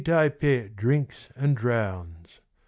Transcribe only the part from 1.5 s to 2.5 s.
DROWNS."